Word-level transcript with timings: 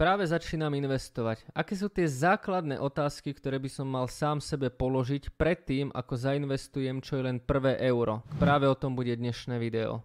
Práve 0.00 0.24
začínam 0.24 0.72
investovať. 0.72 1.44
Aké 1.52 1.76
sú 1.76 1.92
tie 1.92 2.08
základné 2.08 2.80
otázky, 2.80 3.36
ktoré 3.36 3.60
by 3.60 3.68
som 3.68 3.84
mal 3.84 4.08
sám 4.08 4.40
sebe 4.40 4.72
položiť 4.72 5.36
predtým, 5.36 5.92
ako 5.92 6.16
zainvestujem 6.16 7.04
čo 7.04 7.20
je 7.20 7.28
len 7.28 7.36
prvé 7.36 7.76
euro? 7.84 8.24
Práve 8.40 8.64
o 8.64 8.72
tom 8.72 8.96
bude 8.96 9.12
dnešné 9.12 9.60
video. 9.60 10.00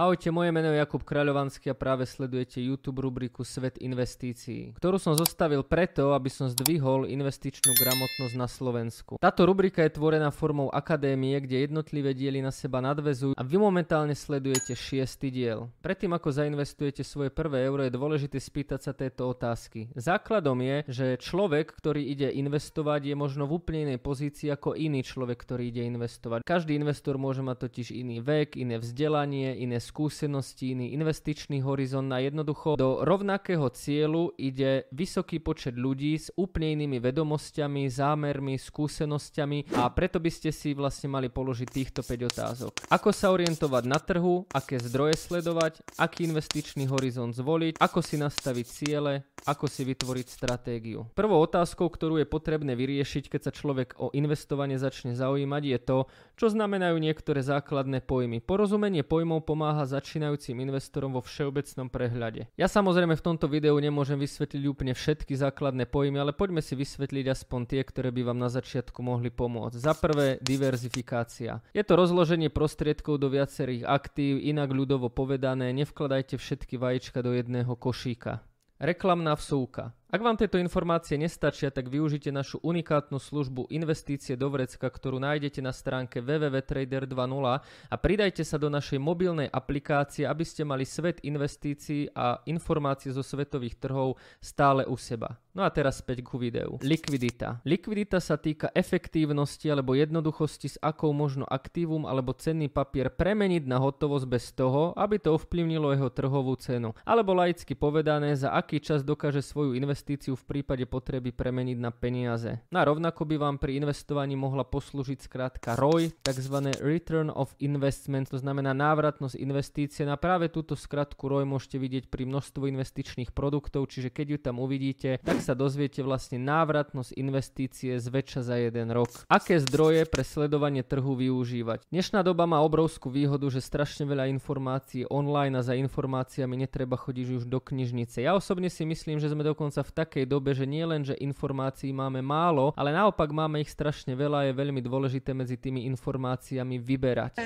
Ahojte, 0.00 0.32
moje 0.32 0.48
meno 0.48 0.72
je 0.72 0.80
Jakub 0.80 1.04
Kráľovanský 1.04 1.68
a 1.68 1.76
práve 1.76 2.08
sledujete 2.08 2.56
YouTube 2.56 3.04
rubriku 3.04 3.44
Svet 3.44 3.76
investícií, 3.84 4.72
ktorú 4.72 4.96
som 4.96 5.12
zostavil 5.12 5.60
preto, 5.60 6.16
aby 6.16 6.32
som 6.32 6.48
zdvihol 6.48 7.04
investičnú 7.04 7.76
gramotnosť 7.76 8.32
na 8.32 8.48
Slovensku. 8.48 9.20
Táto 9.20 9.44
rubrika 9.44 9.84
je 9.84 9.92
tvorená 9.92 10.32
formou 10.32 10.72
akadémie, 10.72 11.36
kde 11.44 11.68
jednotlivé 11.68 12.16
diely 12.16 12.40
na 12.40 12.48
seba 12.48 12.80
nadvezujú 12.80 13.36
a 13.36 13.44
vy 13.44 13.60
momentálne 13.60 14.16
sledujete 14.16 14.72
šiestý 14.72 15.28
diel. 15.28 15.68
Predtým 15.84 16.16
ako 16.16 16.32
zainvestujete 16.32 17.04
svoje 17.04 17.28
prvé 17.28 17.68
euro 17.68 17.84
je 17.84 17.92
dôležité 17.92 18.40
spýtať 18.40 18.80
sa 18.80 18.96
tieto 18.96 19.28
otázky. 19.28 19.92
Základom 19.92 20.64
je, 20.64 20.76
že 20.88 21.06
človek, 21.20 21.76
ktorý 21.76 22.08
ide 22.08 22.32
investovať 22.32 23.12
je 23.12 23.16
možno 23.20 23.44
v 23.44 23.52
úplne 23.60 23.92
inej 23.92 24.00
pozícii 24.00 24.48
ako 24.48 24.80
iný 24.80 25.04
človek, 25.04 25.36
ktorý 25.44 25.68
ide 25.68 25.84
investovať. 25.84 26.40
Každý 26.48 26.72
investor 26.72 27.20
môže 27.20 27.44
mať 27.44 27.68
totiž 27.68 27.92
iný 27.92 28.24
vek, 28.24 28.56
iné 28.56 28.80
vzdelanie, 28.80 29.60
iné 29.60 29.89
skúsenosti, 29.90 30.78
iný 30.78 30.94
investičný 30.94 31.66
horizont 31.66 32.06
a 32.14 32.22
jednoducho 32.22 32.78
do 32.78 33.02
rovnakého 33.02 33.66
cieľu 33.74 34.30
ide 34.38 34.86
vysoký 34.94 35.42
počet 35.42 35.74
ľudí 35.74 36.14
s 36.14 36.30
úplne 36.38 36.78
inými 36.78 37.02
vedomosťami, 37.02 37.90
zámermi, 37.90 38.54
skúsenosťami 38.54 39.74
a 39.74 39.90
preto 39.90 40.22
by 40.22 40.30
ste 40.30 40.54
si 40.54 40.78
vlastne 40.78 41.10
mali 41.10 41.26
položiť 41.26 41.68
týchto 41.68 42.00
5 42.06 42.30
otázok. 42.30 42.72
Ako 42.86 43.10
sa 43.10 43.32
orientovať 43.32 43.84
na 43.88 43.98
trhu, 43.98 44.46
aké 44.52 44.78
zdroje 44.78 45.18
sledovať, 45.18 45.80
aký 45.98 46.30
investičný 46.30 46.86
horizont 46.86 47.32
zvoliť, 47.34 47.80
ako 47.80 47.98
si 48.04 48.16
nastaviť 48.20 48.66
ciele, 48.68 49.24
ako 49.48 49.66
si 49.70 49.88
vytvoriť 49.88 50.26
stratégiu. 50.28 51.08
Prvou 51.16 51.40
otázkou, 51.40 51.88
ktorú 51.88 52.20
je 52.20 52.28
potrebné 52.28 52.76
vyriešiť, 52.76 53.32
keď 53.32 53.40
sa 53.48 53.52
človek 53.54 53.96
o 53.96 54.12
investovanie 54.12 54.76
začne 54.76 55.16
zaujímať, 55.16 55.62
je 55.64 55.78
to, 55.80 55.98
čo 56.36 56.52
znamenajú 56.52 57.00
niektoré 57.00 57.40
základné 57.40 58.04
pojmy. 58.04 58.44
Porozumenie 58.44 59.00
pojmov 59.00 59.48
pomáha 59.48 59.69
začínajúcim 59.74 60.56
investorom 60.58 61.14
vo 61.14 61.22
všeobecnom 61.22 61.86
prehľade. 61.86 62.50
Ja 62.58 62.66
samozrejme 62.66 63.14
v 63.14 63.24
tomto 63.24 63.46
videu 63.46 63.76
nemôžem 63.78 64.18
vysvetliť 64.18 64.62
úplne 64.66 64.92
všetky 64.96 65.36
základné 65.36 65.86
pojmy, 65.86 66.18
ale 66.18 66.34
poďme 66.34 66.64
si 66.64 66.74
vysvetliť 66.74 67.26
aspoň 67.30 67.60
tie, 67.70 67.80
ktoré 67.84 68.10
by 68.10 68.32
vám 68.32 68.38
na 68.40 68.50
začiatku 68.50 68.98
mohli 69.04 69.30
pomôcť. 69.30 69.76
Za 69.78 69.94
prvé, 69.94 70.40
diverzifikácia. 70.42 71.62
Je 71.70 71.84
to 71.86 71.94
rozloženie 71.94 72.50
prostriedkov 72.50 73.20
do 73.20 73.30
viacerých 73.30 73.86
aktív, 73.86 74.40
inak 74.40 74.72
ľudovo 74.74 75.12
povedané, 75.12 75.70
nevkladajte 75.76 76.40
všetky 76.40 76.80
vajíčka 76.80 77.22
do 77.22 77.36
jedného 77.36 77.76
košíka. 77.76 78.42
Reklamná 78.80 79.36
vsúka. 79.36 79.92
Ak 80.10 80.26
vám 80.26 80.34
tieto 80.34 80.58
informácie 80.58 81.14
nestačia, 81.14 81.70
tak 81.70 81.86
využite 81.86 82.34
našu 82.34 82.58
unikátnu 82.66 83.22
službu 83.22 83.70
Investície 83.70 84.34
do 84.34 84.50
vrecka, 84.50 84.90
ktorú 84.90 85.22
nájdete 85.22 85.62
na 85.62 85.70
stránke 85.70 86.18
www.trader 86.18 87.06
2.0 87.06 87.62
a 87.62 87.94
pridajte 87.94 88.42
sa 88.42 88.58
do 88.58 88.66
našej 88.66 88.98
mobilnej 88.98 89.46
aplikácie, 89.46 90.26
aby 90.26 90.42
ste 90.42 90.66
mali 90.66 90.82
svet 90.82 91.22
investícií 91.22 92.10
a 92.10 92.42
informácie 92.50 93.14
zo 93.14 93.22
svetových 93.22 93.78
trhov 93.78 94.18
stále 94.42 94.82
u 94.82 94.98
seba. 94.98 95.38
No 95.50 95.66
a 95.66 95.70
teraz 95.74 95.98
späť 95.98 96.22
ku 96.22 96.38
videu. 96.38 96.78
Likvidita. 96.78 97.58
Likvidita 97.66 98.22
sa 98.22 98.38
týka 98.38 98.70
efektívnosti 98.70 99.66
alebo 99.66 99.98
jednoduchosti, 99.98 100.68
s 100.70 100.78
akou 100.78 101.10
možno 101.10 101.42
aktívum 101.42 102.06
alebo 102.06 102.30
cenný 102.30 102.70
papier 102.70 103.10
premeniť 103.10 103.66
na 103.66 103.82
hotovosť 103.82 104.26
bez 104.30 104.54
toho, 104.54 104.94
aby 104.94 105.18
to 105.18 105.34
ovplyvnilo 105.34 105.90
jeho 105.90 106.06
trhovú 106.14 106.54
cenu. 106.54 106.94
Alebo 107.02 107.34
laicky 107.34 107.74
povedané, 107.74 108.38
za 108.38 108.54
aký 108.54 108.78
čas 108.78 109.02
dokáže 109.02 109.42
svoju 109.42 109.74
investíciu 109.74 110.38
v 110.38 110.46
prípade 110.46 110.86
potreby 110.86 111.34
premeniť 111.34 111.78
na 111.82 111.90
peniaze. 111.90 112.62
No 112.70 112.78
a 112.78 112.86
rovnako 112.86 113.26
by 113.26 113.36
vám 113.42 113.56
pri 113.58 113.82
investovaní 113.82 114.38
mohla 114.38 114.62
poslúžiť 114.62 115.18
skrátka 115.26 115.74
ROI, 115.74 116.14
tzv. 116.22 116.56
Return 116.78 117.26
of 117.34 117.58
Investment, 117.58 118.30
to 118.30 118.38
znamená 118.38 118.70
návratnosť 118.70 119.34
investície. 119.34 120.06
Na 120.06 120.14
práve 120.14 120.46
túto 120.46 120.78
skratku 120.78 121.26
ROI 121.26 121.42
môžete 121.42 121.82
vidieť 121.82 122.04
pri 122.06 122.22
množstvu 122.30 122.70
investičných 122.70 123.34
produktov, 123.34 123.90
čiže 123.90 124.14
keď 124.14 124.26
ju 124.30 124.38
tam 124.38 124.62
uvidíte, 124.62 125.18
tak 125.20 125.39
sa 125.40 125.56
dozviete 125.56 126.04
vlastne 126.04 126.36
návratnosť 126.36 127.16
investície 127.16 127.96
zväčša 127.96 128.40
za 128.44 128.56
jeden 128.60 128.92
rok. 128.92 129.08
Aké 129.26 129.56
zdroje 129.56 130.04
pre 130.04 130.20
sledovanie 130.20 130.84
trhu 130.84 131.16
využívať? 131.16 131.88
Dnešná 131.88 132.20
doba 132.20 132.44
má 132.44 132.60
obrovskú 132.60 133.08
výhodu, 133.08 133.48
že 133.48 133.64
strašne 133.64 134.04
veľa 134.04 134.28
informácií 134.28 135.08
online 135.08 135.56
a 135.56 135.64
za 135.64 135.72
informáciami 135.74 136.60
netreba 136.60 137.00
chodiť 137.00 137.26
už 137.40 137.44
do 137.48 137.58
knižnice. 137.58 138.20
Ja 138.20 138.36
osobne 138.36 138.68
si 138.68 138.84
myslím, 138.84 139.16
že 139.16 139.32
sme 139.32 139.40
dokonca 139.40 139.80
v 139.80 139.92
takej 139.96 140.24
dobe, 140.28 140.52
že 140.52 140.68
nie 140.68 140.84
len, 140.84 141.00
že 141.00 141.16
informácií 141.16 141.90
máme 141.90 142.20
málo, 142.20 142.76
ale 142.76 142.92
naopak 142.92 143.32
máme 143.32 143.64
ich 143.64 143.72
strašne 143.72 144.12
veľa 144.12 144.44
a 144.44 144.46
je 144.52 144.54
veľmi 144.54 144.84
dôležité 144.84 145.32
medzi 145.32 145.56
tými 145.56 145.88
informáciami 145.88 146.76
vyberať. 146.76 147.40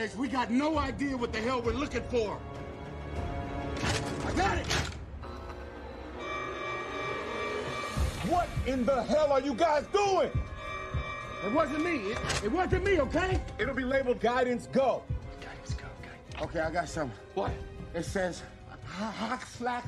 No 0.51 0.75
What 8.29 8.49
in 8.67 8.87
the 8.87 9.03
hell 9.03 9.33
are 9.33 9.41
you 9.41 9.55
guys 9.55 9.85
doing? 9.93 10.31
It 11.45 11.53
wasn't 11.53 11.85
me. 11.85 11.97
It, 12.13 12.19
it 12.45 12.53
wasn't 12.53 12.85
me, 12.85 13.01
okay? 13.01 13.41
It'll 13.59 13.75
be 13.75 13.85
labeled 13.85 14.21
guidance 14.21 14.67
go. 14.73 15.03
Guidance 15.41 15.75
go, 15.75 15.85
okay. 16.01 16.45
Okay, 16.45 16.61
I 16.61 16.71
got 16.71 16.89
some. 16.89 17.13
What? 17.35 17.53
It 17.95 18.05
says, 18.05 18.43
hack, 18.87 19.45
slack, 19.47 19.85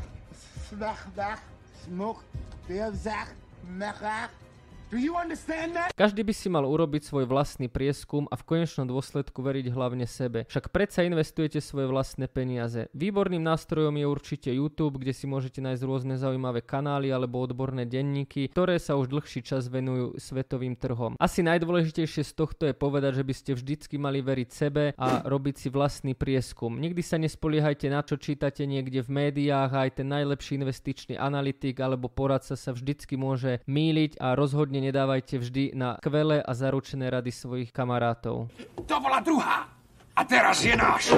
slack, 0.69 0.98
slack, 1.14 1.41
smoke, 1.84 2.22
Bevzach, 2.69 3.28
Mechach, 3.72 4.28
Každý 4.86 6.22
by 6.22 6.30
si 6.30 6.47
mal 6.47 6.62
urobiť 6.62 7.10
svoj 7.10 7.26
vlastný 7.26 7.66
prieskum 7.66 8.30
a 8.30 8.38
v 8.38 8.47
konečnom 8.47 8.86
dôsledku 8.86 9.42
veriť 9.42 9.74
hlavne 9.74 10.06
sebe. 10.06 10.47
Však 10.47 10.70
predsa 10.70 11.02
investujete 11.02 11.58
svoje 11.58 11.91
vlastné 11.91 12.30
peniaze. 12.30 12.86
Výborným 12.94 13.42
nástrojom 13.42 13.98
je 13.98 14.06
určite 14.06 14.50
YouTube, 14.54 15.02
kde 15.02 15.10
si 15.10 15.26
môžete 15.26 15.58
nájsť 15.58 15.82
rôzne 15.82 16.14
zaujímavé 16.14 16.62
kanály 16.62 17.10
alebo 17.10 17.42
odborné 17.42 17.82
denníky, 17.82 18.46
ktoré 18.54 18.78
sa 18.78 18.94
už 18.94 19.10
dlhší 19.10 19.42
čas 19.42 19.66
venujú 19.66 20.22
svetovým 20.22 20.78
trhom. 20.78 21.19
Asi 21.19 21.42
najdôležitejšie 21.42 22.22
z 22.22 22.32
tohto 22.38 22.70
je 22.70 22.75
povedať, 22.78 23.19
že 23.19 23.26
by 23.26 23.34
ste 23.34 23.50
vždycky 23.58 23.98
mali 23.98 24.22
veriť 24.22 24.48
sebe 24.54 24.94
a 24.94 25.26
robiť 25.26 25.66
si 25.66 25.69
vlastný 25.75 26.14
prieskum. 26.14 26.78
Nikdy 26.78 27.02
sa 27.02 27.19
nespoliehajte 27.19 27.91
na 27.91 28.06
čo 28.06 28.14
čítate 28.22 28.62
niekde 28.62 29.02
v 29.02 29.10
médiách 29.10 29.75
aj 29.75 29.98
ten 29.98 30.06
najlepší 30.06 30.62
investičný 30.62 31.19
analytik 31.19 31.75
alebo 31.82 32.06
poradca 32.06 32.54
sa 32.54 32.70
vždycky 32.70 33.19
môže 33.19 33.66
míliť 33.66 34.22
a 34.22 34.38
rozhodne 34.38 34.75
rozhodne 34.76 34.92
nedávajte 34.92 35.34
vždy 35.41 35.64
na 35.72 35.97
kvelé 35.97 36.44
a 36.44 36.53
zaručené 36.53 37.09
rady 37.09 37.32
svojich 37.32 37.72
kamarátov. 37.72 38.53
To 38.84 38.97
bola 39.00 39.25
druhá 39.25 39.64
a 40.12 40.20
teraz 40.25 40.60
je 40.60 40.76
náš. 40.76 41.16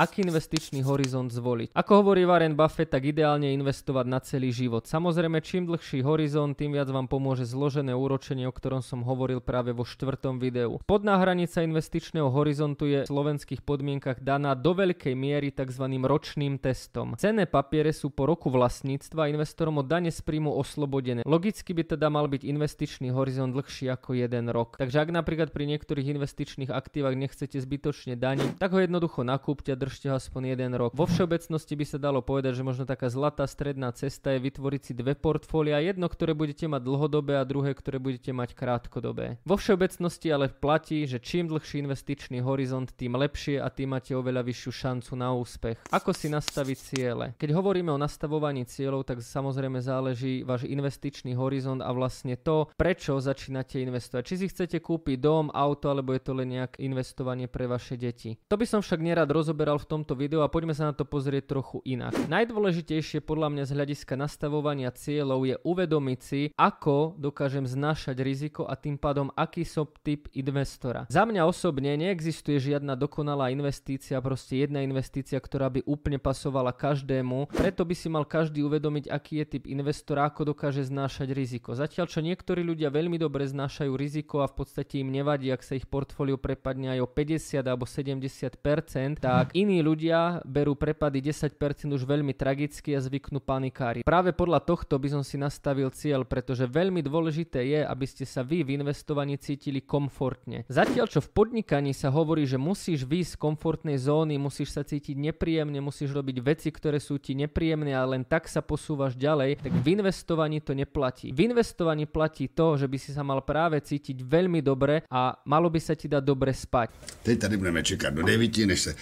Aký 0.00 0.24
investičný 0.24 0.80
horizont 0.80 1.28
zvoliť. 1.28 1.76
Ako 1.76 2.00
hovorí 2.00 2.24
Warren 2.24 2.56
Buffett, 2.56 2.88
tak 2.88 3.04
ideálne 3.04 3.52
investovať 3.52 4.06
na 4.08 4.16
celý 4.24 4.48
život. 4.48 4.88
Samozrejme, 4.88 5.44
čím 5.44 5.68
dlhší 5.68 6.00
horizont, 6.00 6.56
tým 6.56 6.72
viac 6.72 6.88
vám 6.88 7.04
pomôže 7.04 7.44
zložené 7.44 7.92
úročenie, 7.92 8.48
o 8.48 8.56
ktorom 8.56 8.80
som 8.80 9.04
hovoril 9.04 9.44
práve 9.44 9.76
vo 9.76 9.84
štvrtom 9.84 10.40
videu. 10.40 10.80
Podná 10.88 11.20
hranica 11.20 11.60
investičného 11.60 12.32
horizontu 12.32 12.88
je 12.88 13.04
v 13.04 13.10
slovenských 13.12 13.60
podmienkach 13.60 14.24
daná 14.24 14.56
do 14.56 14.72
veľkej 14.72 15.12
miery 15.12 15.52
tzv. 15.52 15.84
ročným 15.84 16.56
testom. 16.56 17.12
Cenné 17.20 17.44
papiere 17.44 17.92
sú 17.92 18.08
po 18.08 18.24
roku 18.24 18.48
vlastníctva 18.48 19.28
investorom 19.28 19.84
od 19.84 19.86
dane 19.90 20.08
z 20.08 20.24
príjmu 20.24 20.48
oslobodené. 20.56 21.28
Logicky 21.28 21.76
by 21.76 21.92
teda 21.92 22.08
mal 22.08 22.24
byť 22.24 22.48
investičný 22.48 23.12
horizont 23.12 23.52
dlhší 23.52 23.92
ako 23.92 24.16
jeden 24.16 24.48
rok. 24.48 24.80
Takže 24.80 24.96
ak 24.96 25.12
napríklad 25.12 25.52
pri 25.52 25.68
niektorých 25.76 26.16
investičných 26.16 26.72
aktívach 26.72 27.12
nechcete 27.12 27.60
zbytočne 27.60 28.16
daniť, 28.16 28.56
tak 28.56 28.72
ho 28.72 28.80
jednoducho 28.80 29.28
nakúpte 29.28 29.76
a 29.76 29.89
držte 29.90 30.06
ho 30.06 30.14
aspoň 30.14 30.54
jeden 30.54 30.70
rok. 30.78 30.94
Vo 30.94 31.10
všeobecnosti 31.10 31.74
by 31.74 31.82
sa 31.82 31.98
dalo 31.98 32.22
povedať, 32.22 32.54
že 32.54 32.62
možno 32.62 32.86
taká 32.86 33.10
zlatá 33.10 33.42
stredná 33.50 33.90
cesta 33.90 34.30
je 34.30 34.46
vytvoriť 34.46 34.80
si 34.86 34.92
dve 34.94 35.18
portfólia, 35.18 35.82
jedno, 35.82 36.06
ktoré 36.06 36.30
budete 36.30 36.70
mať 36.70 36.86
dlhodobé 36.86 37.34
a 37.34 37.42
druhé, 37.42 37.74
ktoré 37.74 37.98
budete 37.98 38.30
mať 38.30 38.54
krátkodobé. 38.54 39.42
Vo 39.42 39.58
všeobecnosti 39.58 40.30
ale 40.30 40.46
platí, 40.46 41.10
že 41.10 41.18
čím 41.18 41.50
dlhší 41.50 41.82
investičný 41.82 42.38
horizont, 42.38 42.86
tým 42.94 43.18
lepšie 43.18 43.58
a 43.58 43.66
tým 43.66 43.98
máte 43.98 44.14
oveľa 44.14 44.46
vyššiu 44.46 44.70
šancu 44.70 45.12
na 45.18 45.34
úspech. 45.34 45.82
Ako 45.90 46.14
si 46.14 46.30
nastaviť 46.30 46.78
ciele? 46.78 47.26
Keď 47.34 47.50
hovoríme 47.50 47.90
o 47.90 47.98
nastavovaní 47.98 48.62
cieľov, 48.62 49.10
tak 49.10 49.26
samozrejme 49.26 49.82
záleží 49.82 50.46
váš 50.46 50.70
investičný 50.70 51.34
horizont 51.34 51.82
a 51.82 51.90
vlastne 51.90 52.38
to, 52.38 52.70
prečo 52.78 53.18
začínate 53.18 53.82
investovať. 53.82 54.22
Či 54.22 54.34
si 54.38 54.46
chcete 54.46 54.78
kúpiť 54.78 55.18
dom, 55.18 55.50
auto, 55.50 55.90
alebo 55.90 56.14
je 56.14 56.22
to 56.22 56.30
len 56.38 56.62
nejaké 56.62 56.78
investovanie 56.86 57.50
pre 57.50 57.66
vaše 57.66 57.98
deti. 57.98 58.38
To 58.46 58.54
by 58.54 58.62
som 58.68 58.78
však 58.78 59.02
nerad 59.02 59.26
rozoberal 59.26 59.79
v 59.80 59.88
tomto 59.88 60.12
videu 60.12 60.44
a 60.44 60.52
poďme 60.52 60.76
sa 60.76 60.92
na 60.92 60.94
to 60.94 61.08
pozrieť 61.08 61.48
trochu 61.48 61.80
inak. 61.88 62.12
Najdôležitejšie 62.28 63.24
podľa 63.24 63.48
mňa 63.50 63.64
z 63.64 63.72
hľadiska 63.72 64.14
nastavovania 64.20 64.92
cieľov 64.92 65.48
je 65.48 65.56
uvedomiť 65.64 66.20
si, 66.20 66.40
ako 66.54 67.16
dokážem 67.16 67.64
znašať 67.64 68.20
riziko 68.20 68.68
a 68.68 68.76
tým 68.76 69.00
pádom 69.00 69.32
aký 69.32 69.64
som 69.64 69.88
typ 70.04 70.28
investora. 70.36 71.08
Za 71.08 71.24
mňa 71.24 71.48
osobne 71.48 71.96
neexistuje 71.96 72.60
žiadna 72.60 72.94
dokonalá 73.00 73.48
investícia, 73.48 74.20
proste 74.20 74.60
jedna 74.60 74.84
investícia, 74.84 75.40
ktorá 75.40 75.72
by 75.72 75.88
úplne 75.88 76.20
pasovala 76.20 76.76
každému, 76.76 77.48
preto 77.56 77.88
by 77.88 77.94
si 77.96 78.12
mal 78.12 78.28
každý 78.28 78.60
uvedomiť, 78.66 79.08
aký 79.08 79.40
je 79.40 79.56
typ 79.56 79.64
investora, 79.64 80.28
ako 80.28 80.52
dokáže 80.52 80.84
znášať 80.84 81.32
riziko. 81.32 81.72
Zatiaľ, 81.72 82.06
čo 82.10 82.20
niektorí 82.20 82.60
ľudia 82.60 82.92
veľmi 82.92 83.16
dobre 83.16 83.48
znášajú 83.48 83.92
riziko 83.96 84.44
a 84.44 84.50
v 84.50 84.54
podstate 84.60 85.00
im 85.00 85.08
nevadí, 85.08 85.48
ak 85.48 85.64
sa 85.64 85.78
ich 85.78 85.88
portfólio 85.88 86.36
prepadne 86.36 86.98
aj 86.98 87.00
o 87.00 87.08
50 87.08 87.64
alebo 87.64 87.88
70%, 87.88 89.22
tak 89.22 89.54
iní 89.60 89.84
ľudia 89.84 90.40
berú 90.48 90.72
prepady 90.72 91.20
10% 91.20 91.52
už 91.92 92.02
veľmi 92.08 92.32
tragicky 92.32 92.96
a 92.96 93.00
zvyknú 93.04 93.44
panikári. 93.44 94.00
Práve 94.00 94.32
podľa 94.32 94.64
tohto 94.64 94.96
by 94.96 95.20
som 95.20 95.22
si 95.22 95.36
nastavil 95.36 95.92
cieľ, 95.92 96.24
pretože 96.24 96.64
veľmi 96.64 97.04
dôležité 97.04 97.60
je, 97.68 97.80
aby 97.84 98.06
ste 98.08 98.24
sa 98.24 98.40
vy 98.40 98.64
v 98.64 98.80
investovaní 98.80 99.36
cítili 99.36 99.84
komfortne. 99.84 100.64
Zatiaľ, 100.72 101.12
čo 101.12 101.20
v 101.20 101.28
podnikaní 101.28 101.92
sa 101.92 102.08
hovorí, 102.08 102.48
že 102.48 102.56
musíš 102.56 103.04
výjsť 103.04 103.36
z 103.36 103.40
komfortnej 103.40 103.96
zóny, 104.00 104.40
musíš 104.40 104.72
sa 104.74 104.82
cítiť 104.82 105.18
nepríjemne, 105.20 105.78
musíš 105.84 106.16
robiť 106.16 106.36
veci, 106.40 106.68
ktoré 106.72 106.96
sú 106.96 107.20
ti 107.20 107.36
nepríjemné 107.36 107.92
a 107.92 108.08
len 108.08 108.24
tak 108.24 108.48
sa 108.48 108.64
posúvaš 108.64 109.14
ďalej, 109.18 109.60
tak 109.60 109.72
v 109.74 109.86
investovaní 110.00 110.64
to 110.64 110.72
neplatí. 110.72 111.30
V 111.30 111.52
investovaní 111.52 112.08
platí 112.08 112.48
to, 112.48 112.80
že 112.80 112.88
by 112.88 112.96
si 112.96 113.10
sa 113.12 113.20
mal 113.20 113.44
práve 113.44 113.76
cítiť 113.82 114.24
veľmi 114.24 114.64
dobre 114.64 115.04
a 115.10 115.36
malo 115.44 115.68
by 115.68 115.80
sa 115.82 115.92
ti 115.92 116.08
dať 116.08 116.22
dobre 116.24 116.54
spať. 116.54 116.88
Teď 117.22 117.36
tady 117.36 117.54
budeme 117.56 117.82
čekať 117.82 118.10
do 118.14 118.22
9, 118.22 118.70
než 118.70 118.80
sa 118.80 118.92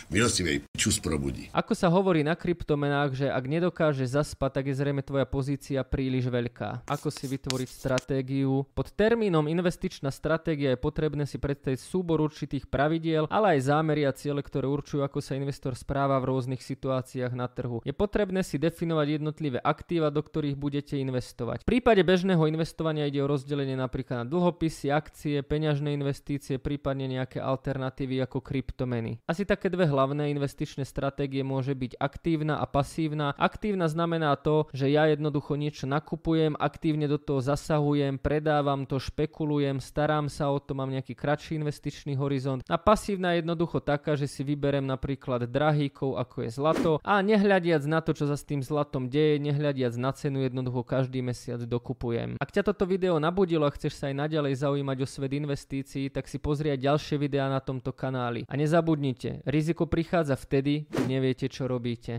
milostivej 0.49 0.65
čus 0.79 0.97
probudí. 1.03 1.51
Ako 1.53 1.75
sa 1.77 1.93
hovorí 1.93 2.25
na 2.25 2.33
kryptomenách, 2.33 3.11
že 3.13 3.27
ak 3.29 3.45
nedokáže 3.45 4.07
zaspať, 4.09 4.51
tak 4.61 4.65
je 4.73 4.75
zrejme 4.79 5.03
tvoja 5.05 5.27
pozícia 5.29 5.85
príliš 5.85 6.31
veľká. 6.31 6.89
Ako 6.89 7.13
si 7.13 7.29
vytvoriť 7.29 7.69
stratégiu? 7.69 8.65
Pod 8.73 8.89
termínom 8.95 9.45
investičná 9.51 10.09
stratégia 10.09 10.73
je 10.73 10.81
potrebné 10.81 11.29
si 11.29 11.37
predstaviť 11.37 11.79
súbor 11.83 12.23
určitých 12.25 12.71
pravidiel, 12.71 13.29
ale 13.29 13.59
aj 13.59 13.69
zámery 13.75 14.09
a 14.09 14.15
ciele, 14.15 14.41
ktoré 14.41 14.71
určujú, 14.71 15.05
ako 15.05 15.19
sa 15.21 15.37
investor 15.37 15.75
správa 15.75 16.17
v 16.23 16.31
rôznych 16.33 16.63
situáciách 16.63 17.35
na 17.35 17.51
trhu. 17.51 17.83
Je 17.85 17.93
potrebné 17.93 18.47
si 18.47 18.57
definovať 18.57 19.21
jednotlivé 19.21 19.59
aktíva, 19.61 20.09
do 20.15 20.23
ktorých 20.23 20.57
budete 20.57 20.95
investovať. 20.97 21.67
V 21.67 21.69
prípade 21.69 22.01
bežného 22.07 22.41
investovania 22.47 23.11
ide 23.11 23.21
o 23.21 23.29
rozdelenie 23.29 23.75
napríklad 23.75 24.23
na 24.23 24.27
dlhopisy, 24.31 24.95
akcie, 24.95 25.43
peňažné 25.43 25.91
investície, 25.99 26.63
prípadne 26.63 27.11
nejaké 27.11 27.43
alternatívy 27.43 28.23
ako 28.23 28.39
kryptomeny. 28.41 29.19
Asi 29.27 29.43
také 29.43 29.67
dve 29.69 29.91
hlavné 29.91 30.31
investičné 30.39 30.87
stratégie 30.87 31.43
môže 31.43 31.75
byť 31.75 31.99
aktívna 31.99 32.63
a 32.63 32.65
pasívna. 32.71 33.35
Aktívna 33.35 33.91
znamená 33.91 34.39
to, 34.39 34.71
že 34.71 34.87
ja 34.87 35.11
jednoducho 35.11 35.59
niečo 35.59 35.91
nakupujem, 35.91 36.55
aktívne 36.55 37.11
do 37.11 37.19
toho 37.19 37.43
zasahujem, 37.43 38.23
predávam 38.23 38.87
to, 38.87 39.03
špekulujem, 39.03 39.83
starám 39.83 40.31
sa 40.31 40.55
o 40.55 40.63
to, 40.63 40.79
mám 40.79 40.95
nejaký 40.95 41.19
kratší 41.19 41.59
investičný 41.59 42.15
horizont. 42.15 42.63
A 42.71 42.79
pasívna 42.79 43.35
je 43.35 43.43
jednoducho 43.43 43.83
taká, 43.83 44.15
že 44.15 44.31
si 44.31 44.47
vyberem 44.47 44.87
napríklad 44.87 45.51
drahíkov, 45.51 46.15
ako 46.15 46.47
je 46.47 46.51
zlato 46.55 46.93
a 47.03 47.19
nehľadiac 47.19 47.83
na 47.91 47.99
to, 47.99 48.15
čo 48.15 48.31
sa 48.31 48.39
s 48.39 48.47
tým 48.47 48.63
zlatom 48.63 49.11
deje, 49.11 49.43
nehľadiac 49.43 49.99
na 49.99 50.15
cenu, 50.15 50.47
jednoducho 50.47 50.87
každý 50.87 51.21
mesiac 51.21 51.59
dokupujem. 51.67 52.39
Ak 52.39 52.55
ťa 52.55 52.71
toto 52.71 52.87
video 52.87 53.19
nabudilo 53.19 53.67
a 53.67 53.75
chceš 53.75 53.99
sa 53.99 54.13
aj 54.13 54.29
naďalej 54.29 54.63
zaujímať 54.63 54.99
o 55.03 55.07
svet 55.09 55.33
investícií, 55.35 56.13
tak 56.13 56.31
si 56.31 56.39
pozri 56.39 56.71
aj 56.71 56.85
ďalšie 56.85 57.17
videá 57.19 57.51
na 57.51 57.59
tomto 57.59 57.91
kanáli. 57.91 58.45
A 58.47 58.55
nezabudnite, 58.55 59.43
riziko 59.49 59.89
prichádza 60.29 60.45
vtedy, 60.45 60.75
keď 60.93 61.05
neviete, 61.09 61.47
čo 61.49 61.65
robíte. 61.65 62.15